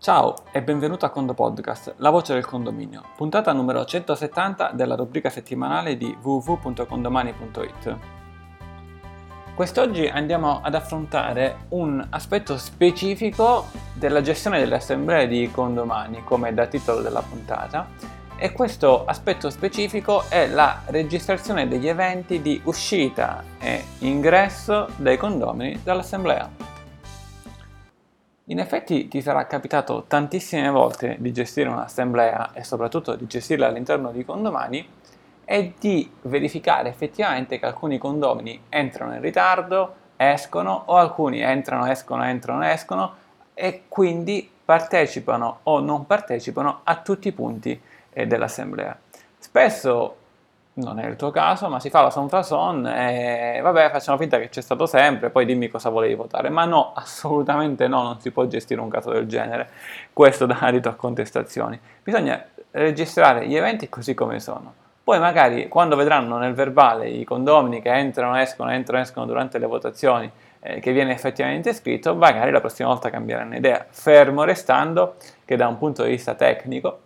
Ciao 0.00 0.44
e 0.52 0.62
benvenuto 0.62 1.06
a 1.06 1.10
Condo 1.10 1.34
Podcast, 1.34 1.94
la 1.96 2.10
voce 2.10 2.32
del 2.32 2.46
condominio, 2.46 3.02
puntata 3.16 3.52
numero 3.52 3.84
170 3.84 4.70
della 4.70 4.94
rubrica 4.94 5.28
settimanale 5.28 5.96
di 5.96 6.16
www.condomani.it. 6.22 7.96
Quest'oggi 9.56 10.06
andiamo 10.06 10.60
ad 10.62 10.76
affrontare 10.76 11.64
un 11.70 12.06
aspetto 12.10 12.56
specifico 12.58 13.66
della 13.94 14.20
gestione 14.20 14.60
delle 14.60 14.76
assemblee 14.76 15.26
di 15.26 15.50
condomani, 15.50 16.22
come 16.22 16.54
da 16.54 16.66
titolo 16.66 17.00
della 17.00 17.22
puntata, 17.22 17.88
e 18.36 18.52
questo 18.52 19.04
aspetto 19.04 19.50
specifico 19.50 20.22
è 20.28 20.46
la 20.46 20.82
registrazione 20.86 21.66
degli 21.66 21.88
eventi 21.88 22.40
di 22.40 22.60
uscita 22.66 23.42
e 23.58 23.82
ingresso 23.98 24.90
dei 24.94 25.16
condomini 25.16 25.80
dall'assemblea. 25.82 26.77
In 28.50 28.60
effetti 28.60 29.08
ti 29.08 29.20
sarà 29.20 29.46
capitato 29.46 30.04
tantissime 30.06 30.70
volte 30.70 31.16
di 31.18 31.32
gestire 31.32 31.68
un'assemblea 31.68 32.52
e 32.54 32.64
soprattutto 32.64 33.14
di 33.14 33.26
gestirla 33.26 33.66
all'interno 33.66 34.10
di 34.10 34.24
condomini 34.24 34.88
e 35.44 35.74
di 35.78 36.10
verificare 36.22 36.88
effettivamente 36.88 37.58
che 37.58 37.66
alcuni 37.66 37.98
condomini 37.98 38.58
entrano 38.70 39.14
in 39.14 39.20
ritardo, 39.20 39.94
escono 40.16 40.84
o 40.86 40.96
alcuni 40.96 41.40
entrano, 41.40 41.90
escono, 41.90 42.24
entrano, 42.24 42.64
escono 42.64 43.14
e 43.52 43.82
quindi 43.86 44.50
partecipano 44.64 45.60
o 45.64 45.80
non 45.80 46.06
partecipano 46.06 46.80
a 46.84 46.96
tutti 46.96 47.28
i 47.28 47.32
punti 47.32 47.78
eh, 48.10 48.26
dell'assemblea. 48.26 48.98
Spesso 49.36 50.16
non 50.78 50.98
è 50.98 51.06
il 51.06 51.16
tuo 51.16 51.30
caso, 51.30 51.68
ma 51.68 51.80
si 51.80 51.90
fa 51.90 52.02
la 52.02 52.10
son 52.10 52.28
fra 52.28 52.42
son 52.42 52.86
e 52.86 53.60
vabbè, 53.62 53.90
facciamo 53.90 54.16
finta 54.18 54.38
che 54.38 54.48
c'è 54.48 54.60
stato 54.60 54.86
sempre, 54.86 55.30
poi 55.30 55.44
dimmi 55.44 55.68
cosa 55.68 55.88
volevi 55.90 56.14
votare. 56.14 56.48
Ma 56.48 56.64
no, 56.64 56.92
assolutamente 56.94 57.88
no, 57.88 58.02
non 58.02 58.20
si 58.20 58.30
può 58.30 58.46
gestire 58.46 58.80
un 58.80 58.88
caso 58.88 59.10
del 59.10 59.26
genere. 59.26 59.68
Questo 60.12 60.46
dà 60.46 60.58
adito 60.60 60.88
a 60.88 60.94
contestazioni. 60.94 61.78
Bisogna 62.02 62.44
registrare 62.70 63.46
gli 63.46 63.56
eventi 63.56 63.88
così 63.88 64.14
come 64.14 64.40
sono. 64.40 64.72
Poi 65.02 65.18
magari 65.18 65.68
quando 65.68 65.96
vedranno 65.96 66.36
nel 66.36 66.52
verbale 66.52 67.08
i 67.08 67.24
condomini 67.24 67.80
che 67.80 67.90
entrano, 67.90 68.36
escono, 68.36 68.70
entrano, 68.70 69.02
escono 69.02 69.26
durante 69.26 69.58
le 69.58 69.66
votazioni, 69.66 70.30
eh, 70.60 70.80
che 70.80 70.92
viene 70.92 71.12
effettivamente 71.12 71.72
scritto, 71.72 72.14
magari 72.14 72.50
la 72.50 72.60
prossima 72.60 72.88
volta 72.88 73.08
cambieranno 73.08 73.56
idea, 73.56 73.86
fermo 73.88 74.44
restando 74.44 75.14
che 75.44 75.56
da 75.56 75.66
un 75.66 75.78
punto 75.78 76.02
di 76.02 76.10
vista 76.10 76.34
tecnico 76.34 77.00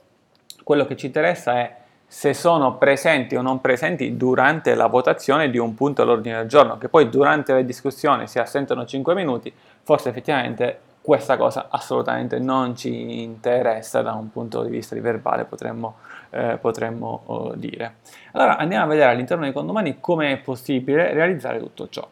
quello 0.65 0.85
che 0.85 0.97
ci 0.97 1.07
interessa 1.07 1.59
è 1.59 1.77
se 2.13 2.35
sono 2.35 2.77
presenti 2.77 3.37
o 3.37 3.41
non 3.41 3.63
presenti 3.63 4.19
durante 4.19 4.75
la 4.75 4.87
votazione 4.87 5.49
di 5.49 5.57
un 5.57 5.75
punto 5.75 6.03
all'ordine 6.03 6.37
del 6.37 6.47
giorno, 6.47 6.77
che 6.77 6.91
poi 6.91 7.09
durante 7.09 7.55
le 7.55 7.65
discussioni 7.65 8.29
si 8.29 8.39
assentano 8.39 8.85
5 8.85 9.15
minuti, 9.15 9.51
forse 9.83 10.11
effettivamente 10.11 10.79
questa 11.01 11.39
cosa 11.39 11.69
assolutamente 11.71 12.39
non 12.39 12.77
ci 12.77 13.23
interessa 13.23 14.03
da 14.03 14.13
un 14.13 14.31
punto 14.31 14.63
di 14.63 14.69
vista 14.69 14.95
di 14.95 15.01
verbale, 15.01 15.47
potremmo, 15.47 15.97
eh, 16.29 16.59
potremmo 16.61 17.23
oh, 17.25 17.55
dire. 17.55 17.95
Allora 18.33 18.59
andiamo 18.59 18.85
a 18.85 18.89
vedere 18.89 19.11
all'interno 19.11 19.45
dei 19.45 19.55
condomini 19.55 19.97
come 19.99 20.33
è 20.33 20.37
possibile 20.37 21.15
realizzare 21.15 21.61
tutto 21.61 21.89
ciò. 21.89 22.07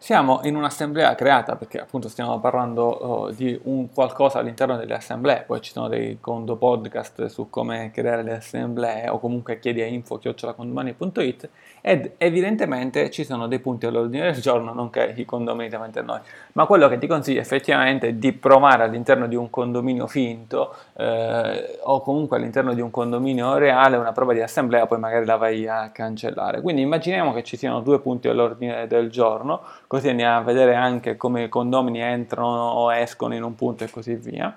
Siamo 0.00 0.38
in 0.44 0.54
un'assemblea 0.54 1.16
creata 1.16 1.56
perché 1.56 1.80
appunto 1.80 2.08
stiamo 2.08 2.38
parlando 2.38 3.24
uh, 3.26 3.30
di 3.32 3.58
un 3.64 3.92
qualcosa 3.92 4.38
all'interno 4.38 4.76
delle 4.76 4.94
assemblee, 4.94 5.42
poi 5.44 5.60
ci 5.60 5.72
sono 5.72 5.88
dei 5.88 6.18
condo 6.20 6.54
podcast 6.54 7.26
su 7.26 7.50
come 7.50 7.90
creare 7.92 8.22
le 8.22 8.36
assemblee 8.36 9.08
o 9.08 9.18
comunque 9.18 9.58
chiedi 9.58 9.82
a 9.82 9.86
info-condomani.it 9.86 11.48
ed 11.80 12.12
evidentemente 12.16 13.10
ci 13.10 13.24
sono 13.24 13.48
dei 13.48 13.58
punti 13.58 13.86
all'ordine 13.86 14.30
del 14.30 14.40
giorno, 14.40 14.72
nonché 14.72 15.14
i 15.16 15.24
condomini 15.24 15.68
davanti 15.68 15.98
a 15.98 16.02
noi. 16.02 16.20
Ma 16.52 16.64
quello 16.66 16.86
che 16.86 16.98
ti 16.98 17.08
consiglio 17.08 17.40
effettivamente 17.40 18.08
è 18.08 18.12
di 18.12 18.32
provare 18.32 18.84
all'interno 18.84 19.26
di 19.26 19.34
un 19.34 19.50
condominio 19.50 20.06
finto 20.06 20.76
eh, 20.96 21.80
o 21.82 22.00
comunque 22.02 22.36
all'interno 22.36 22.72
di 22.72 22.80
un 22.80 22.90
condominio 22.90 23.56
reale 23.56 23.96
una 23.96 24.12
prova 24.12 24.32
di 24.32 24.42
assemblea, 24.42 24.86
poi 24.86 24.98
magari 25.00 25.24
la 25.24 25.36
vai 25.36 25.66
a 25.66 25.90
cancellare. 25.90 26.60
Quindi 26.60 26.82
immaginiamo 26.82 27.32
che 27.32 27.42
ci 27.42 27.56
siano 27.56 27.80
due 27.80 27.98
punti 27.98 28.28
all'ordine 28.28 28.86
del 28.86 29.10
giorno 29.10 29.60
così 29.88 30.08
andiamo 30.08 30.38
a 30.38 30.42
vedere 30.42 30.76
anche 30.76 31.16
come 31.16 31.44
i 31.44 31.48
condomini 31.48 32.00
entrano 32.00 32.48
o 32.48 32.94
escono 32.94 33.34
in 33.34 33.42
un 33.42 33.56
punto 33.56 33.82
e 33.82 33.90
così 33.90 34.14
via. 34.14 34.56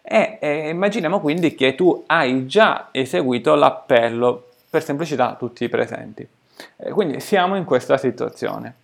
E, 0.00 0.38
e 0.40 0.68
immaginiamo 0.70 1.20
quindi 1.20 1.54
che 1.54 1.74
tu 1.74 2.04
hai 2.06 2.46
già 2.46 2.88
eseguito 2.92 3.54
l'appello 3.54 4.46
per 4.70 4.82
semplicità 4.82 5.34
tutti 5.34 5.64
i 5.64 5.68
presenti. 5.68 6.26
E 6.76 6.90
quindi 6.90 7.20
siamo 7.20 7.56
in 7.56 7.64
questa 7.64 7.98
situazione. 7.98 8.74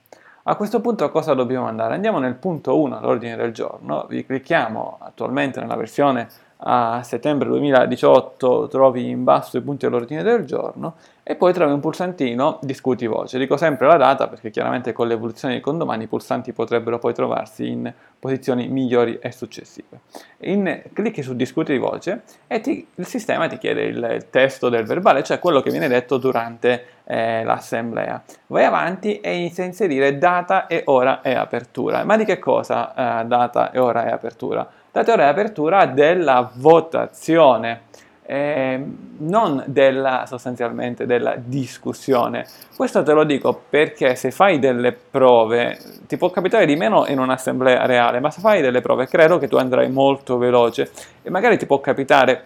A 0.47 0.57
questo 0.57 0.81
punto 0.81 1.11
cosa 1.11 1.33
dobbiamo 1.33 1.67
andare? 1.67 1.95
Andiamo 1.95 2.19
nel 2.19 2.35
punto 2.35 2.79
1 2.79 2.99
all'ordine 2.99 3.37
del 3.37 3.53
giorno, 3.53 4.05
vi 4.09 4.27
clicchiamo 4.27 4.99
attualmente 5.01 5.61
nella 5.61 5.77
versione 5.77 6.29
a 6.67 7.03
settembre 7.03 7.49
2018 7.49 8.69
trovi 8.69 9.09
in 9.09 9.23
basso 9.23 9.59
i 9.59 9.61
punti 9.61 9.85
all'ordine 9.85 10.23
del 10.23 10.45
giorno 10.45 10.95
e 11.23 11.35
poi 11.37 11.53
trovi 11.53 11.73
un 11.73 11.81
pulsantino 11.81 12.59
discuti 12.63 13.07
voce. 13.07 13.39
Dico 13.39 13.57
sempre 13.57 13.87
la 13.87 13.97
data 13.97 14.29
perché 14.29 14.51
chiaramente 14.51 14.93
con 14.93 15.07
l'evoluzione 15.07 15.55
di 15.55 15.61
condomani 15.61 16.05
i 16.05 16.07
pulsanti 16.07 16.53
potrebbero 16.53 16.99
poi 16.99 17.13
trovarsi 17.13 17.69
in 17.69 17.93
posizioni 18.19 18.69
migliori 18.69 19.19
e 19.21 19.31
successive. 19.33 20.01
In, 20.41 20.83
clicchi 20.93 21.23
su 21.23 21.35
discuti 21.35 21.77
voce 21.77 22.23
e 22.47 22.61
ti, 22.61 22.87
il 22.95 23.07
sistema 23.07 23.47
ti 23.47 23.59
chiede 23.59 23.83
il, 23.83 24.11
il, 24.15 24.31
testo 24.31 24.71
del 24.71 24.85
verbale, 24.85 25.23
cioè 25.23 25.39
quello 25.39 25.61
che 25.61 25.71
viene 25.71 25.89
detto 25.89 26.17
durante 26.17 26.87
eh, 27.05 27.45
l'assemblea. 27.45 28.23
Vai 28.47 28.65
avanti 28.65 29.21
e 29.21 29.37
inizia 29.37 29.65
a 29.65 29.67
inserire 29.67 30.17
data 30.17 30.67
e 30.67 30.83
ora 30.87 31.21
e 31.21 31.35
apertura. 31.35 32.05
Ma 32.05 32.17
di 32.17 32.25
che 32.25 32.39
cosa 32.39 33.21
eh, 33.21 33.25
data 33.27 33.71
e 33.71 33.79
ora 33.79 34.07
e 34.07 34.11
apertura? 34.13 34.67
Data 34.95 35.11
e 35.11 35.15
ora 35.15 35.25
e 35.25 35.27
apertura 35.27 35.87
della 35.87 36.53
votazione 36.55 37.81
eh, 38.25 38.81
non 39.19 39.65
della, 39.67 40.25
sostanzialmente 40.25 41.05
della 41.05 41.35
discussione. 41.37 42.47
Questo 42.77 43.03
te 43.03 43.13
lo 43.13 43.25
dico 43.25 43.61
perché 43.69 44.15
se 44.15 44.31
fai 44.31 44.61
delle 44.61 44.93
prove, 44.93 45.77
ti 46.07 46.17
può 46.17 46.31
capitare 46.31 46.65
di 46.65 46.77
meno 46.77 47.07
in 47.09 47.19
un'assemblea 47.19 47.87
reale, 47.87 48.21
ma 48.21 48.31
se 48.31 48.41
fai 48.41 48.63
delle 48.63 48.81
prove 48.81 49.09
credo 49.09 49.39
che 49.39 49.49
tu 49.49 49.57
andrai 49.57 49.91
molto 49.91 50.39
veloce 50.39 50.93
e 51.23 51.29
magari 51.29 51.59
ti 51.59 51.67
può 51.67 51.81
capitare 51.81 52.45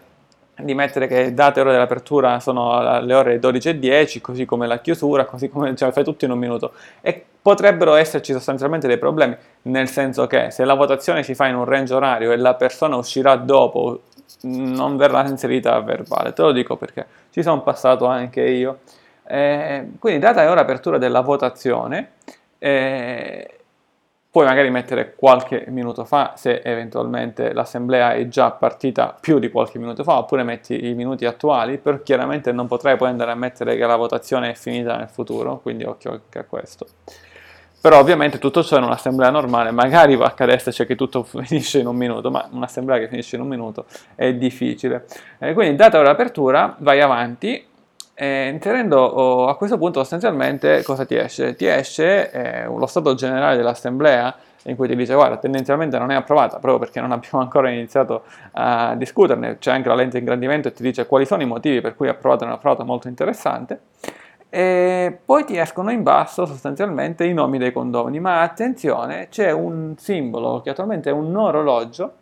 di 0.58 0.74
mettere 0.74 1.06
che 1.06 1.34
date 1.34 1.60
ore 1.60 1.72
dell'apertura 1.72 2.40
sono 2.40 2.72
alle 2.72 3.14
ore 3.14 3.38
12.10, 3.38 4.20
così 4.20 4.44
come 4.44 4.66
la 4.66 4.80
chiusura, 4.80 5.24
così 5.24 5.48
come 5.48 5.74
cioè, 5.76 5.92
fai 5.92 6.04
tutto 6.04 6.24
in 6.24 6.32
un 6.32 6.38
minuto. 6.38 6.72
E 7.00 7.24
potrebbero 7.40 7.94
esserci 7.94 8.32
sostanzialmente 8.32 8.86
dei 8.86 8.98
problemi, 8.98 9.36
nel 9.62 9.88
senso 9.88 10.26
che 10.26 10.50
se 10.50 10.64
la 10.64 10.74
votazione 10.74 11.22
si 11.22 11.34
fa 11.34 11.46
in 11.46 11.54
un 11.54 11.64
range 11.64 11.94
orario 11.94 12.32
e 12.32 12.36
la 12.36 12.54
persona 12.54 12.96
uscirà 12.96 13.36
dopo 13.36 14.02
non 14.42 14.96
verrà 14.96 15.26
inserita 15.26 15.74
a 15.74 15.80
verbale, 15.80 16.32
te 16.32 16.42
lo 16.42 16.52
dico 16.52 16.76
perché 16.76 17.06
ci 17.30 17.42
sono 17.42 17.62
passato 17.62 18.06
anche 18.06 18.42
io. 18.42 18.80
Eh, 19.26 19.90
quindi 19.98 20.20
data 20.20 20.42
e 20.42 20.46
ora 20.46 20.62
apertura 20.62 20.98
della 20.98 21.20
votazione, 21.20 22.12
eh, 22.58 23.57
puoi 24.30 24.44
magari 24.44 24.70
mettere 24.70 25.14
qualche 25.14 25.64
minuto 25.68 26.04
fa 26.04 26.34
se 26.36 26.60
eventualmente 26.62 27.52
l'assemblea 27.52 28.12
è 28.12 28.28
già 28.28 28.50
partita 28.50 29.16
più 29.18 29.38
di 29.38 29.50
qualche 29.50 29.78
minuto 29.78 30.04
fa, 30.04 30.18
oppure 30.18 30.42
metti 30.42 30.88
i 30.88 30.94
minuti 30.94 31.24
attuali, 31.24 31.78
però 31.78 32.00
chiaramente 32.02 32.52
non 32.52 32.66
potrai 32.66 32.96
poi 32.96 33.08
andare 33.08 33.30
a 33.30 33.34
mettere 33.34 33.76
che 33.76 33.86
la 33.86 33.96
votazione 33.96 34.50
è 34.50 34.54
finita 34.54 34.96
nel 34.96 35.08
futuro, 35.08 35.58
quindi 35.58 35.84
occhio 35.84 36.12
anche 36.12 36.38
a 36.38 36.44
questo. 36.44 36.86
Però 37.80 37.98
ovviamente 37.98 38.38
tutto 38.38 38.64
ciò 38.64 38.76
in 38.76 38.82
un'assemblea 38.82 39.30
normale, 39.30 39.70
magari 39.70 40.16
va 40.16 40.26
accadesse 40.26 40.72
cioè 40.72 40.84
che 40.84 40.96
tutto 40.96 41.22
finisce 41.24 41.78
in 41.78 41.86
un 41.86 41.96
minuto, 41.96 42.30
ma 42.30 42.46
un'assemblea 42.50 42.98
che 42.98 43.08
finisce 43.08 43.36
in 43.36 43.42
un 43.42 43.48
minuto 43.48 43.86
è 44.14 44.34
difficile. 44.34 45.06
Eh, 45.38 45.54
quindi 45.54 45.76
data 45.76 46.02
l'apertura, 46.02 46.74
vai 46.78 47.00
avanti, 47.00 47.64
eh, 48.20 48.48
inserendo 48.48 48.98
oh, 48.98 49.46
a 49.46 49.56
questo 49.56 49.78
punto 49.78 50.00
sostanzialmente 50.00 50.82
cosa 50.82 51.06
ti 51.06 51.14
esce? 51.14 51.54
Ti 51.54 51.66
esce 51.66 52.32
eh, 52.32 52.64
lo 52.64 52.86
stato 52.86 53.14
generale 53.14 53.56
dell'assemblea 53.56 54.34
in 54.64 54.74
cui 54.74 54.88
ti 54.88 54.96
dice 54.96 55.14
guarda 55.14 55.36
tendenzialmente 55.36 56.00
non 56.00 56.10
è 56.10 56.16
approvata 56.16 56.58
proprio 56.58 56.80
perché 56.80 57.00
non 57.00 57.12
abbiamo 57.12 57.38
ancora 57.38 57.70
iniziato 57.70 58.24
a 58.52 58.96
discuterne, 58.96 59.58
c'è 59.58 59.70
anche 59.70 59.88
la 59.88 59.94
lente 59.94 60.18
ingrandimento 60.18 60.66
e 60.66 60.72
ti 60.72 60.82
dice 60.82 61.06
quali 61.06 61.26
sono 61.26 61.42
i 61.42 61.46
motivi 61.46 61.80
per 61.80 61.94
cui 61.94 62.08
è 62.08 62.10
approvata 62.10 62.42
o 62.42 62.46
non 62.46 62.54
è 62.54 62.58
approvata, 62.58 62.82
molto 62.82 63.06
interessante. 63.06 63.82
E 64.50 65.16
poi 65.24 65.44
ti 65.44 65.56
escono 65.56 65.92
in 65.92 66.02
basso 66.02 66.44
sostanzialmente 66.44 67.24
i 67.24 67.32
nomi 67.32 67.58
dei 67.58 67.70
condomini, 67.70 68.18
ma 68.18 68.42
attenzione, 68.42 69.28
c'è 69.28 69.52
un 69.52 69.94
simbolo 69.96 70.60
che 70.60 70.70
attualmente 70.70 71.10
è 71.10 71.12
un 71.12 71.36
orologio 71.36 72.14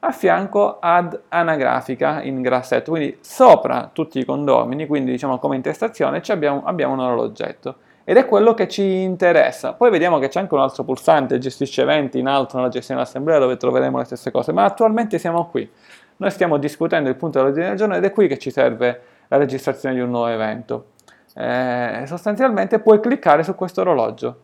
a 0.00 0.12
fianco 0.12 0.78
ad 0.80 1.20
anagrafica 1.28 2.22
in 2.22 2.40
grassetto, 2.42 2.90
quindi 2.90 3.18
sopra 3.20 3.90
tutti 3.92 4.18
i 4.18 4.24
condomini, 4.24 4.86
quindi 4.86 5.10
diciamo 5.10 5.38
come 5.38 5.56
intestazione 5.56 6.22
abbiamo, 6.28 6.62
abbiamo 6.64 6.94
un 6.94 7.00
orologetto 7.00 7.76
ed 8.04 8.16
è 8.16 8.26
quello 8.26 8.54
che 8.54 8.66
ci 8.66 9.02
interessa. 9.02 9.74
Poi 9.74 9.90
vediamo 9.90 10.18
che 10.18 10.28
c'è 10.28 10.40
anche 10.40 10.54
un 10.54 10.60
altro 10.60 10.84
pulsante, 10.84 11.38
gestisce 11.38 11.82
eventi 11.82 12.18
in 12.18 12.26
alto 12.26 12.56
nella 12.56 12.70
gestione 12.70 13.00
dell'assemblea 13.00 13.38
dove 13.38 13.56
troveremo 13.56 13.98
le 13.98 14.04
stesse 14.04 14.30
cose, 14.30 14.52
ma 14.52 14.64
attualmente 14.64 15.18
siamo 15.18 15.46
qui. 15.46 15.70
Noi 16.16 16.30
stiamo 16.30 16.56
discutendo 16.56 17.08
il 17.08 17.16
punto 17.16 17.38
dell'ordine 17.38 17.68
del 17.68 17.76
giorno 17.76 17.94
ed 17.94 18.04
è 18.04 18.12
qui 18.12 18.26
che 18.26 18.38
ci 18.38 18.50
serve 18.50 19.00
la 19.28 19.36
registrazione 19.36 19.94
di 19.94 20.00
un 20.00 20.10
nuovo 20.10 20.26
evento 20.26 20.86
eh, 21.34 22.02
sostanzialmente 22.06 22.80
puoi 22.80 23.00
cliccare 23.00 23.42
su 23.42 23.54
questo 23.54 23.82
orologio. 23.82 24.40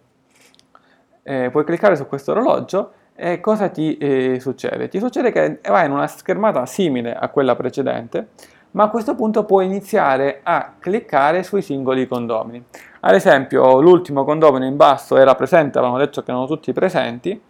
Eh, 1.22 1.48
puoi 1.50 1.64
cliccare 1.64 1.96
su 1.96 2.06
questo 2.06 2.30
orologio 2.30 2.92
E 3.18 3.40
cosa 3.40 3.70
ti 3.70 3.96
eh, 3.96 4.38
succede? 4.40 4.88
Ti 4.88 4.98
succede 4.98 5.32
che 5.32 5.60
vai 5.68 5.86
in 5.86 5.92
una 5.92 6.06
schermata 6.06 6.66
simile 6.66 7.14
a 7.14 7.28
quella 7.30 7.56
precedente, 7.56 8.28
ma 8.72 8.84
a 8.84 8.88
questo 8.90 9.14
punto 9.14 9.44
puoi 9.44 9.64
iniziare 9.64 10.40
a 10.42 10.74
cliccare 10.78 11.42
sui 11.42 11.62
singoli 11.62 12.06
condomini. 12.06 12.62
Ad 13.00 13.14
esempio, 13.14 13.80
l'ultimo 13.80 14.22
condomino 14.24 14.66
in 14.66 14.76
basso 14.76 15.16
era 15.16 15.34
presente, 15.34 15.78
avevamo 15.78 15.98
detto 15.98 16.22
che 16.22 16.30
erano 16.30 16.46
tutti 16.46 16.74
presenti, 16.74 17.40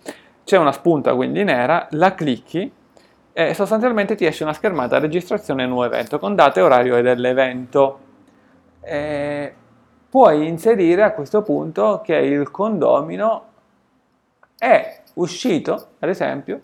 c'è 0.44 0.56
una 0.56 0.70
spunta 0.70 1.16
quindi 1.16 1.42
nera, 1.42 1.88
la 1.90 2.14
clicchi 2.14 2.72
e 3.32 3.52
sostanzialmente 3.52 4.14
ti 4.14 4.24
esce 4.24 4.44
una 4.44 4.52
schermata 4.52 5.00
registrazione 5.00 5.66
nuovo 5.66 5.84
evento 5.84 6.20
con 6.20 6.36
data 6.36 6.60
e 6.60 6.62
orario 6.62 7.02
dell'evento. 7.02 7.98
E 8.80 9.54
puoi 10.08 10.46
inserire 10.46 11.02
a 11.02 11.10
questo 11.10 11.42
punto 11.42 12.00
che 12.04 12.14
il 12.14 12.52
condomino 12.52 13.44
è 14.56 15.00
uscito, 15.16 15.88
ad 15.98 16.08
esempio, 16.08 16.60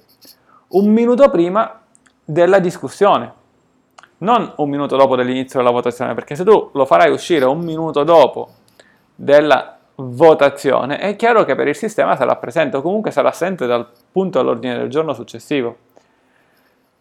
un 0.68 0.90
minuto 0.90 1.28
prima 1.30 1.80
della 2.24 2.58
discussione, 2.58 3.40
non 4.18 4.52
un 4.56 4.70
minuto 4.70 4.96
dopo 4.96 5.16
dell'inizio 5.16 5.58
della 5.58 5.70
votazione, 5.70 6.14
perché 6.14 6.34
se 6.34 6.44
tu 6.44 6.70
lo 6.72 6.84
farai 6.84 7.10
uscire 7.10 7.44
un 7.44 7.60
minuto 7.60 8.04
dopo 8.04 8.50
della 9.14 9.76
votazione, 9.96 10.98
è 10.98 11.16
chiaro 11.16 11.44
che 11.44 11.54
per 11.54 11.68
il 11.68 11.76
sistema 11.76 12.16
sarà 12.16 12.36
presente 12.36 12.76
o 12.76 12.82
comunque 12.82 13.10
sarà 13.10 13.28
assente 13.28 13.66
dal 13.66 13.86
punto 14.10 14.38
all'ordine 14.38 14.76
del 14.76 14.88
giorno 14.88 15.12
successivo. 15.12 15.76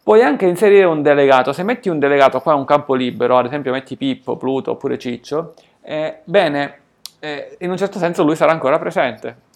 Puoi 0.03 0.23
anche 0.23 0.47
inserire 0.47 0.85
un 0.85 1.03
delegato, 1.03 1.53
se 1.53 1.63
metti 1.63 1.87
un 1.87 1.99
delegato 1.99 2.41
qua 2.41 2.55
un 2.55 2.65
campo 2.65 2.95
libero, 2.95 3.37
ad 3.37 3.45
esempio 3.45 3.71
metti 3.71 3.95
Pippo, 3.95 4.35
Pluto 4.35 4.71
oppure 4.71 4.97
Ciccio, 4.97 5.53
eh, 5.81 6.21
bene, 6.23 6.79
eh, 7.19 7.55
in 7.59 7.69
un 7.69 7.77
certo 7.77 7.99
senso 7.99 8.23
lui 8.23 8.35
sarà 8.35 8.51
ancora 8.51 8.79
presente. 8.79 9.49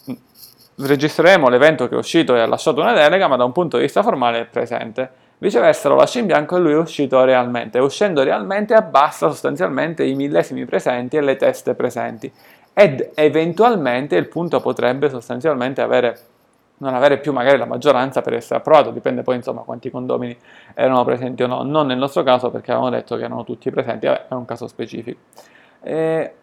Registreremo 0.77 1.47
l'evento 1.47 1.87
che 1.87 1.95
è 1.95 1.97
uscito 1.97 2.35
e 2.35 2.41
ha 2.41 2.45
lasciato 2.45 2.81
una 2.81 2.93
delega, 2.93 3.27
ma 3.27 3.37
da 3.37 3.45
un 3.45 3.53
punto 3.53 3.77
di 3.77 3.83
vista 3.83 4.03
formale 4.03 4.41
è 4.41 4.45
presente. 4.45 5.09
Viceversa 5.37 5.89
lo 5.89 5.95
lascia 5.95 6.19
in 6.19 6.25
bianco 6.25 6.57
e 6.57 6.59
lui 6.59 6.73
è 6.73 6.77
uscito 6.77 7.23
realmente. 7.23 7.79
Uscendo 7.79 8.23
realmente 8.23 8.73
abbassa 8.73 9.29
sostanzialmente 9.29 10.03
i 10.03 10.15
millesimi 10.15 10.65
presenti 10.65 11.15
e 11.15 11.21
le 11.21 11.37
teste 11.37 11.75
presenti. 11.75 12.31
Ed 12.73 13.11
eventualmente 13.15 14.17
il 14.17 14.27
punto 14.27 14.59
potrebbe 14.59 15.09
sostanzialmente 15.09 15.81
avere 15.81 16.19
non 16.77 16.93
avere 16.93 17.19
più 17.19 17.31
magari 17.31 17.57
la 17.57 17.65
maggioranza 17.65 18.21
per 18.21 18.33
essere 18.33 18.59
approvato, 18.59 18.91
dipende 18.91 19.21
poi 19.21 19.37
insomma 19.37 19.61
quanti 19.61 19.89
condomini 19.89 20.37
erano 20.73 21.05
presenti 21.05 21.41
o 21.43 21.47
no, 21.47 21.63
non 21.63 21.87
nel 21.87 21.97
nostro 21.97 22.21
caso 22.23 22.49
perché 22.51 22.71
avevamo 22.71 22.91
detto 22.91 23.15
che 23.15 23.23
erano 23.23 23.45
tutti 23.45 23.69
presenti, 23.71 24.07
è 24.07 24.25
un 24.29 24.43
caso 24.43 24.67
specifico. 24.67 25.19
E 25.81 26.33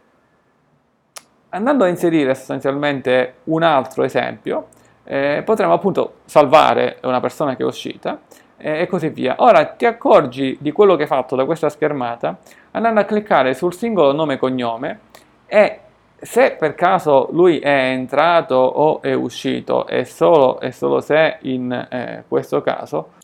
andando 1.54 1.84
a 1.84 1.88
inserire 1.88 2.34
sostanzialmente 2.34 3.34
un 3.44 3.62
altro 3.62 4.04
esempio, 4.04 4.69
eh, 5.04 5.43
potremo 5.44 5.72
appunto 5.72 6.14
salvare 6.25 6.99
una 7.02 7.20
persona 7.20 7.56
che 7.56 7.62
è 7.62 7.66
uscita 7.66 8.20
eh, 8.56 8.82
e 8.82 8.87
così 8.87 9.08
via. 9.08 9.37
Ora 9.38 9.64
ti 9.64 9.84
accorgi 9.84 10.56
di 10.60 10.72
quello 10.72 10.96
che 10.96 11.02
hai 11.02 11.08
fatto 11.08 11.37
da 11.37 11.44
questa 11.44 11.69
schermata 11.69 12.38
andando 12.72 13.00
a 13.00 13.04
cliccare 13.04 13.54
sul 13.54 13.75
singolo 13.75 14.12
nome 14.12 14.34
e 14.34 14.38
cognome 14.38 15.00
e 15.46 15.81
se 16.19 16.52
per 16.52 16.75
caso 16.75 17.28
lui 17.32 17.58
è 17.58 17.90
entrato 17.90 18.54
o 18.54 19.02
è 19.02 19.12
uscito 19.12 19.87
e 19.88 20.04
solo, 20.04 20.60
solo 20.70 21.00
se 21.00 21.38
in 21.43 21.72
eh, 21.72 22.25
questo 22.28 22.62
caso 22.62 23.14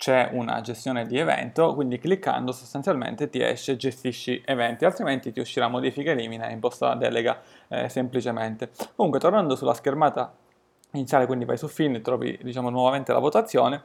c'è 0.00 0.30
una 0.32 0.62
gestione 0.62 1.04
di 1.04 1.18
evento, 1.18 1.74
quindi 1.74 1.98
cliccando 1.98 2.52
sostanzialmente 2.52 3.28
ti 3.28 3.42
esce 3.42 3.76
gestisci 3.76 4.40
eventi, 4.46 4.86
altrimenti 4.86 5.30
ti 5.30 5.40
uscirà 5.40 5.68
modifica 5.68 6.12
elimina 6.12 6.46
e 6.46 6.52
imposta 6.52 6.94
delega 6.94 7.38
eh, 7.68 7.90
semplicemente. 7.90 8.70
Comunque 8.96 9.20
tornando 9.20 9.56
sulla 9.56 9.74
schermata 9.74 10.32
iniziale, 10.92 11.26
quindi 11.26 11.44
vai 11.44 11.58
su 11.58 11.68
fin 11.68 12.00
trovi 12.00 12.38
diciamo 12.42 12.70
nuovamente 12.70 13.12
la 13.12 13.18
votazione, 13.18 13.82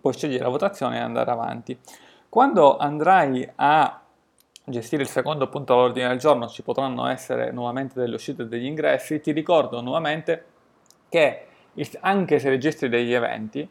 puoi 0.00 0.12
scegliere 0.12 0.44
la 0.44 0.48
votazione 0.48 0.98
e 0.98 1.00
andare 1.00 1.32
avanti. 1.32 1.76
Quando 2.28 2.76
andrai 2.76 3.50
a 3.56 4.00
gestire 4.62 5.02
il 5.02 5.08
secondo 5.08 5.48
punto 5.48 5.72
all'ordine 5.72 6.06
del 6.06 6.18
giorno 6.18 6.46
ci 6.46 6.62
potranno 6.62 7.08
essere 7.08 7.50
nuovamente 7.50 7.98
delle 7.98 8.14
uscite 8.14 8.42
e 8.42 8.46
degli 8.46 8.66
ingressi, 8.66 9.20
ti 9.20 9.32
ricordo 9.32 9.80
nuovamente 9.80 10.44
che 11.08 11.46
anche 12.02 12.38
se 12.38 12.48
registri 12.48 12.88
degli 12.88 13.12
eventi, 13.12 13.68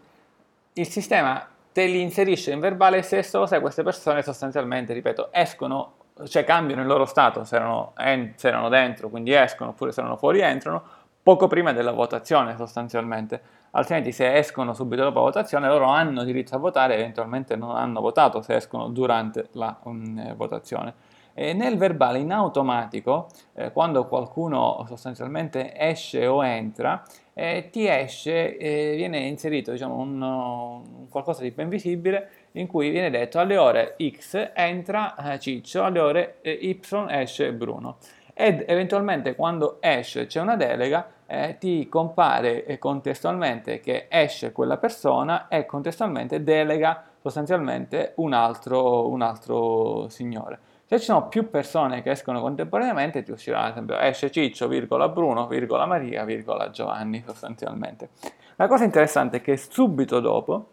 il 0.74 0.88
sistema 0.90 1.48
te 1.78 1.86
li 1.86 2.02
inserisce 2.02 2.52
in 2.52 2.60
verbale 2.60 3.04
se 3.04 3.22
solo 3.22 3.46
se 3.46 3.60
queste 3.60 3.84
persone 3.84 4.24
sostanzialmente, 4.24 4.94
ripeto, 4.94 5.30
escono, 5.32 5.94
cioè 6.26 6.44
cambiano 6.44 6.82
il 6.82 6.88
loro 6.88 7.06
stato, 7.06 7.44
se 7.44 7.56
erano, 7.56 7.94
se 8.34 8.48
erano 8.48 8.68
dentro, 8.68 9.10
quindi 9.10 9.32
escono, 9.32 9.70
oppure 9.70 9.92
se 9.92 10.00
erano 10.00 10.18
fuori, 10.18 10.40
entrano, 10.40 10.82
poco 11.22 11.46
prima 11.46 11.74
della 11.74 11.92
votazione 11.92 12.58
sostanzialmente. 12.58 13.40
Altrimenti 13.72 14.12
se 14.12 14.34
escono 14.38 14.74
subito 14.74 15.04
dopo 15.04 15.20
la 15.20 15.26
votazione 15.26 15.68
loro 15.68 15.86
hanno 15.86 16.24
diritto 16.24 16.56
a 16.56 16.58
votare 16.58 16.96
eventualmente 16.96 17.56
non 17.56 17.76
hanno 17.76 18.02
votato 18.02 18.42
se 18.42 18.56
escono 18.56 18.88
durante 18.88 19.50
la 19.52 19.78
um, 19.84 20.36
votazione. 20.36 20.96
E 21.36 21.54
nel 21.54 21.78
verbale 21.78 22.18
in 22.18 22.34
automatico, 22.34 23.28
eh, 23.54 23.72
quando 23.72 24.08
qualcuno 24.08 24.84
sostanzialmente 24.88 25.78
esce 25.78 26.26
o 26.26 26.44
entra, 26.44 27.04
eh, 27.40 27.70
ti 27.72 27.88
esce, 27.88 28.58
eh, 28.58 28.96
viene 28.96 29.20
inserito 29.20 29.72
diciamo, 29.72 29.96
un, 29.96 30.20
un, 30.20 31.08
qualcosa 31.08 31.44
di 31.44 31.52
ben 31.52 31.70
visibile 31.70 32.30
in 32.54 32.66
cui 32.66 32.90
viene 32.90 33.12
detto 33.12 33.38
alle 33.38 33.58
ore 33.58 33.96
X 34.02 34.54
entra 34.56 35.16
eh, 35.16 35.40
Ciccio, 35.40 35.84
alle 35.84 36.00
ore 36.00 36.38
eh, 36.42 36.52
Y 36.52 36.82
esce 37.10 37.54
Bruno. 37.54 37.98
Ed 38.34 38.64
eventualmente 38.68 39.36
quando 39.36 39.78
esce 39.82 40.26
c'è 40.26 40.42
una 40.42 40.56
delega, 40.56 41.12
eh, 41.28 41.58
ti 41.60 41.88
compare 41.88 42.66
eh, 42.66 42.80
contestualmente 42.80 43.82
che 43.82 44.08
esce 44.10 44.52
quella 44.52 44.78
persona 44.78 45.48
e 45.48 45.68
contestualmente 45.68 46.44
delega 46.44 47.04
sostanzialmente 47.22 48.14
un 48.16 48.34
altro, 48.34 49.08
un 49.10 49.22
altro 49.22 50.10
signore. 50.10 50.60
Se 50.90 51.00
ci 51.00 51.04
sono 51.04 51.28
più 51.28 51.50
persone 51.50 52.02
che 52.02 52.12
escono 52.12 52.40
contemporaneamente, 52.40 53.22
ti 53.22 53.32
uscirà 53.32 53.64
ad 53.64 53.72
esempio 53.72 54.00
esce 54.00 54.32
Ciccio, 54.32 54.70
virgola 54.70 55.10
Bruno, 55.10 55.46
virgola 55.46 55.86
Maria, 55.86 56.24
virgola 56.24 56.70
Giovanni 56.70 57.22
sostanzialmente. 57.26 58.12
La 58.56 58.70
cosa 58.70 58.86
interessante 58.86 59.38
è 59.38 59.42
che 59.42 59.58
subito 59.58 60.22
dopo 60.22 60.70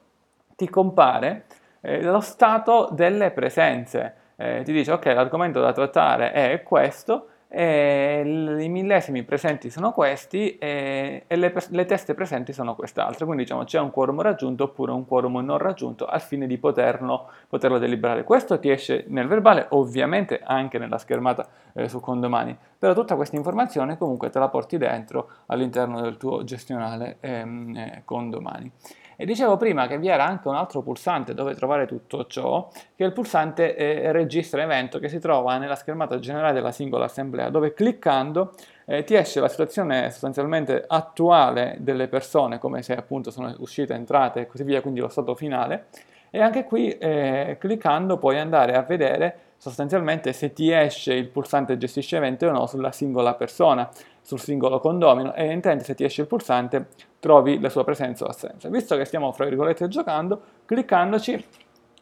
ti 0.54 0.68
compare 0.68 1.46
eh, 1.80 2.00
lo 2.00 2.20
stato 2.20 2.90
delle 2.92 3.32
presenze. 3.32 4.14
Eh, 4.36 4.62
ti 4.62 4.72
dice 4.72 4.92
ok, 4.92 5.04
l'argomento 5.06 5.60
da 5.60 5.72
trattare 5.72 6.30
è 6.30 6.62
questo, 6.62 7.30
e 7.56 8.22
i 8.24 8.68
millesimi 8.68 9.22
presenti 9.22 9.70
sono 9.70 9.92
questi 9.92 10.58
e, 10.58 11.22
e 11.24 11.36
le, 11.36 11.54
le, 11.68 11.84
teste 11.84 12.12
presenti 12.12 12.52
sono 12.52 12.74
quest'altre, 12.74 13.24
quindi 13.24 13.44
diciamo 13.44 13.62
c'è 13.62 13.78
un 13.78 13.92
quorum 13.92 14.20
raggiunto 14.22 14.64
oppure 14.64 14.90
un 14.90 15.06
quorum 15.06 15.38
non 15.38 15.58
raggiunto 15.58 16.04
al 16.04 16.20
fine 16.20 16.48
di 16.48 16.58
poterlo, 16.58 17.30
poterlo 17.48 17.78
deliberare. 17.78 18.24
Questo 18.24 18.58
ti 18.58 18.70
esce 18.70 19.04
nel 19.06 19.28
verbale, 19.28 19.66
ovviamente 19.68 20.40
anche 20.42 20.78
nella 20.78 20.98
schermata 20.98 21.46
eh, 21.74 21.88
su 21.88 22.00
condomani, 22.00 22.56
però 22.76 22.92
tutta 22.92 23.14
questa 23.14 23.36
informazione 23.36 23.96
comunque 23.96 24.30
te 24.30 24.40
la 24.40 24.48
porti 24.48 24.76
dentro 24.76 25.28
all'interno 25.46 26.00
del 26.00 26.16
tuo 26.16 26.42
gestionale 26.42 27.18
ehm, 27.20 27.76
eh, 27.76 28.02
condomani. 28.04 28.68
E 29.16 29.24
dicevo 29.24 29.56
prima 29.56 29.86
che 29.86 29.98
vi 29.98 30.08
era 30.08 30.24
anche 30.24 30.48
un 30.48 30.56
altro 30.56 30.82
pulsante 30.82 31.34
dove 31.34 31.54
trovare 31.54 31.86
tutto 31.86 32.26
ciò, 32.26 32.68
che 32.96 33.04
è 33.04 33.06
il 33.06 33.12
pulsante 33.12 33.76
eh, 33.76 34.12
registra 34.12 34.62
evento 34.62 34.98
che 34.98 35.08
si 35.08 35.18
trova 35.18 35.56
nella 35.58 35.76
schermata 35.76 36.18
generale 36.18 36.52
della 36.52 36.72
singola 36.72 37.04
assemblea, 37.04 37.50
dove 37.50 37.74
cliccando 37.74 38.52
eh, 38.86 39.04
ti 39.04 39.14
esce 39.14 39.40
la 39.40 39.48
situazione 39.48 40.10
sostanzialmente 40.10 40.84
attuale 40.86 41.76
delle 41.78 42.08
persone, 42.08 42.58
come 42.58 42.82
se 42.82 42.94
appunto 42.94 43.30
sono 43.30 43.54
uscite, 43.58 43.94
entrate 43.94 44.40
e 44.40 44.46
così 44.46 44.64
via, 44.64 44.80
quindi 44.80 45.00
lo 45.00 45.08
stato 45.08 45.34
finale. 45.34 45.86
E 46.30 46.40
anche 46.40 46.64
qui 46.64 46.90
eh, 46.98 47.56
cliccando 47.60 48.18
puoi 48.18 48.38
andare 48.40 48.74
a 48.74 48.82
vedere 48.82 49.36
sostanzialmente 49.64 50.34
se 50.34 50.52
ti 50.52 50.70
esce 50.70 51.14
il 51.14 51.28
pulsante 51.28 51.78
gestisce 51.78 52.18
evento 52.18 52.46
o 52.46 52.50
no 52.50 52.66
sulla 52.66 52.92
singola 52.92 53.32
persona, 53.32 53.88
sul 54.20 54.38
singolo 54.38 54.78
condomino 54.78 55.32
e 55.32 55.40
evidentemente 55.40 55.84
se 55.84 55.94
ti 55.94 56.04
esce 56.04 56.20
il 56.20 56.26
pulsante 56.26 56.88
trovi 57.18 57.58
la 57.58 57.70
sua 57.70 57.82
presenza 57.82 58.26
o 58.26 58.28
assenza. 58.28 58.68
Visto 58.68 58.94
che 58.94 59.06
stiamo 59.06 59.32
fra 59.32 59.46
virgolette 59.46 59.88
giocando, 59.88 60.38
cliccandoci 60.66 61.42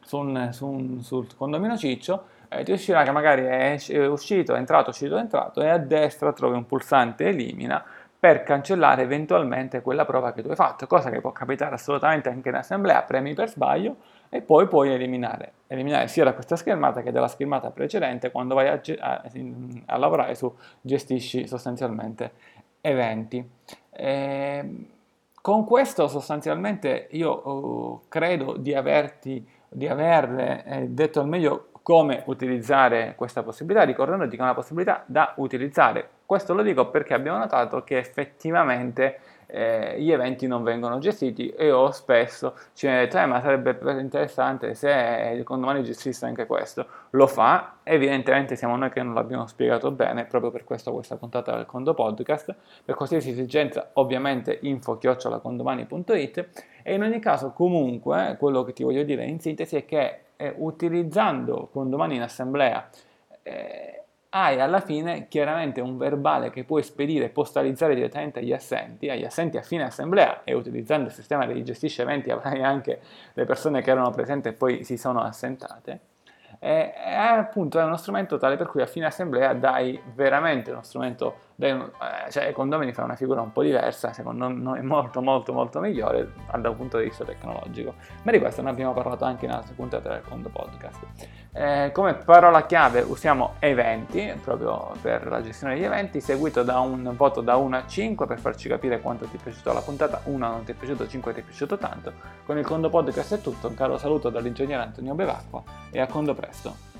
su 0.03 0.17
un, 0.17 0.49
su 0.51 0.67
un, 0.67 1.01
sul 1.03 1.33
condomino 1.37 1.77
ciccio 1.77 2.25
eh, 2.49 2.63
ti 2.63 2.73
uscirà 2.73 3.03
che 3.03 3.11
magari 3.11 3.43
è, 3.43 3.81
è 3.81 4.07
uscito, 4.07 4.55
è 4.55 4.57
entrato, 4.57 4.87
è 4.87 4.89
uscito, 4.89 5.15
è 5.15 5.21
entrato 5.21 5.61
e 5.61 5.69
a 5.69 5.77
destra 5.77 6.33
trovi 6.33 6.57
un 6.57 6.65
pulsante 6.65 7.27
elimina 7.27 7.81
per 8.19 8.43
cancellare 8.43 9.03
eventualmente 9.03 9.81
quella 9.81 10.03
prova 10.03 10.33
che 10.33 10.41
tu 10.41 10.49
hai 10.49 10.55
fatto, 10.55 10.85
cosa 10.85 11.09
che 11.09 11.21
può 11.21 11.31
capitare 11.31 11.75
assolutamente 11.75 12.27
anche 12.27 12.49
in 12.49 12.55
assemblea, 12.55 13.03
premi 13.03 13.33
per 13.33 13.47
sbaglio 13.47 13.95
e 14.35 14.41
poi 14.41 14.67
puoi 14.67 14.91
eliminare, 14.91 15.51
eliminare 15.67 16.07
sia 16.07 16.23
da 16.23 16.33
questa 16.33 16.55
schermata 16.55 17.03
che 17.03 17.11
dalla 17.11 17.27
schermata 17.27 17.69
precedente 17.69 18.31
quando 18.31 18.55
vai 18.55 18.67
a, 18.67 18.81
a, 18.99 19.21
a 19.85 19.97
lavorare 19.97 20.33
su 20.33 20.51
gestisci 20.81 21.47
sostanzialmente 21.47 22.31
eventi. 22.81 23.47
E, 23.91 24.11
ehm, 24.11 24.85
con 25.39 25.65
questo 25.65 26.07
sostanzialmente 26.07 27.09
io 27.11 27.47
uh, 27.47 28.01
credo 28.07 28.57
di, 28.57 28.73
averti, 28.73 29.47
di 29.69 29.87
averle 29.87 30.63
eh, 30.65 30.87
detto 30.87 31.19
al 31.19 31.27
meglio 31.27 31.67
come 31.83 32.23
utilizzare 32.25 33.13
questa 33.15 33.43
possibilità, 33.43 33.83
ricordandoti 33.83 34.31
che 34.31 34.41
è 34.41 34.45
una 34.45 34.55
possibilità 34.55 35.03
da 35.05 35.33
utilizzare. 35.35 36.09
Questo 36.25 36.55
lo 36.55 36.63
dico 36.63 36.89
perché 36.89 37.13
abbiamo 37.13 37.37
notato 37.37 37.83
che 37.83 37.99
effettivamente 37.99 39.19
eh, 39.55 40.01
gli 40.01 40.11
eventi 40.11 40.47
non 40.47 40.63
vengono 40.63 40.97
gestiti 40.97 41.49
e 41.49 41.71
o 41.71 41.91
spesso 41.91 42.55
ci 42.73 42.87
viene 42.87 43.01
detto 43.01 43.19
eh, 43.19 43.25
ma 43.27 43.39
sarebbe 43.39 43.77
interessante 43.99 44.73
se 44.73 45.31
il 45.35 45.43
condomani 45.43 45.83
gestisse 45.83 46.25
anche 46.25 46.47
questo. 46.47 46.87
Lo 47.11 47.27
fa 47.27 47.75
evidentemente 47.83 48.55
siamo 48.55 48.75
noi 48.75 48.89
che 48.89 49.03
non 49.03 49.13
l'abbiamo 49.13 49.45
spiegato 49.45 49.91
bene 49.91 50.25
proprio 50.25 50.49
per 50.49 50.63
questo 50.63 50.91
questa 50.91 51.17
puntata 51.17 51.55
del 51.55 51.67
Condo 51.67 51.93
Podcast. 51.93 52.55
Per 52.83 52.95
qualsiasi 52.95 53.29
esigenza 53.29 53.91
ovviamente 53.93 54.57
info 54.63 54.97
chiocciolacondomani.it 54.97 56.49
e 56.81 56.93
in 56.95 57.03
ogni 57.03 57.19
caso 57.19 57.51
comunque 57.51 58.35
quello 58.39 58.63
che 58.63 58.73
ti 58.73 58.81
voglio 58.81 59.03
dire 59.03 59.23
in 59.23 59.39
sintesi 59.39 59.75
è 59.75 59.85
che 59.85 60.19
eh, 60.35 60.51
utilizzando 60.57 61.69
condomani 61.71 62.15
in 62.15 62.23
assemblea 62.23 62.89
eh, 63.43 64.02
hai 64.35 64.59
alla 64.59 64.79
fine 64.79 65.27
chiaramente 65.27 65.79
un 65.79 65.95
verbale 65.95 66.49
che 66.49 66.63
puoi 66.63 66.81
spedire 66.81 67.25
e 67.25 67.29
postalizzare 67.29 67.93
direttamente 67.93 68.39
agli 68.39 68.51
assenti, 68.51 69.07
agli 69.07 69.25
assenti 69.25 69.57
a 69.57 69.61
fine 69.61 69.83
assemblea 69.83 70.43
e 70.43 70.55
utilizzando 70.55 71.07
il 71.07 71.13
sistema 71.13 71.45
che 71.45 71.61
gestisce 71.61 72.01
eventi 72.01 72.31
avrai 72.31 72.63
anche 72.63 72.99
le 73.33 73.45
persone 73.45 73.83
che 73.83 73.91
erano 73.91 74.09
presenti 74.09 74.47
e 74.47 74.53
poi 74.53 74.83
si 74.83 74.97
sono 74.97 75.21
assentate. 75.21 75.99
E, 76.57 76.93
e 76.95 77.13
appunto 77.13 77.79
è 77.79 77.83
uno 77.83 77.97
strumento 77.97 78.37
tale 78.37 78.57
per 78.57 78.67
cui 78.67 78.81
a 78.81 78.87
fine 78.87 79.05
assemblea 79.05 79.53
dai 79.53 80.01
veramente 80.15 80.71
uno 80.71 80.81
strumento 80.81 81.51
eh, 81.57 82.31
cioè 82.31 82.51
condomini 82.51 82.93
fa 82.93 83.03
una 83.03 83.15
figura 83.15 83.41
un 83.41 83.51
po' 83.51 83.61
diversa, 83.61 84.11
secondo 84.13 84.47
noi 84.47 84.81
molto 84.81 85.21
molto 85.21 85.53
molto 85.53 85.79
migliore 85.79 86.31
dal 86.57 86.75
punto 86.75 86.97
di 86.97 87.05
vista 87.05 87.23
tecnologico. 87.23 87.93
Ma 88.23 88.31
di 88.31 88.39
questo 88.39 88.61
ne 88.61 88.69
abbiamo 88.69 88.93
parlato 88.93 89.25
anche 89.25 89.45
in 89.45 89.51
altre 89.51 89.73
puntate 89.73 90.09
del 90.09 90.21
Condo 90.27 90.49
Podcast. 90.49 91.05
Eh, 91.55 91.91
come 91.93 92.15
parola 92.15 92.65
chiave 92.65 93.01
usiamo 93.01 93.53
eventi, 93.59 94.33
proprio 94.43 94.91
per 95.01 95.27
la 95.27 95.41
gestione 95.41 95.75
degli 95.75 95.83
eventi, 95.83 96.19
seguito 96.19 96.63
da 96.63 96.79
un 96.79 97.13
voto 97.15 97.41
da 97.41 97.55
1 97.55 97.75
a 97.77 97.85
5 97.85 98.25
per 98.25 98.39
farci 98.39 98.67
capire 98.67 98.99
quanto 98.99 99.25
ti 99.25 99.37
è 99.37 99.39
piaciuta 99.39 99.71
la 99.73 99.81
puntata, 99.81 100.21
1 100.23 100.47
non 100.47 100.63
ti 100.63 100.71
è 100.71 100.75
piaciuto, 100.75 101.07
5 101.07 101.33
ti 101.33 101.39
è 101.41 101.43
piaciuto 101.43 101.77
tanto. 101.77 102.11
Con 102.45 102.57
il 102.57 102.65
Condo 102.65 102.89
Podcast 102.89 103.35
è 103.35 103.41
tutto, 103.41 103.67
un 103.67 103.75
caro 103.75 103.97
saluto 103.97 104.29
dall'ingegnere 104.29 104.81
Antonio 104.81 105.13
Bevacqua 105.13 105.63
e 105.91 105.99
a 105.99 106.07
Condo 106.07 106.33
presto. 106.33 106.92